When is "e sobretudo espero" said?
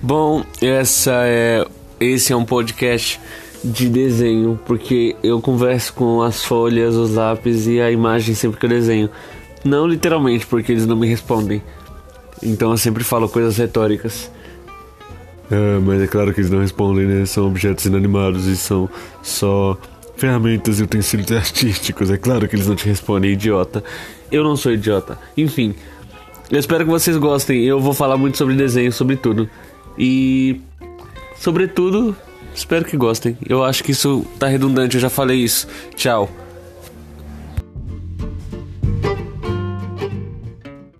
29.98-32.84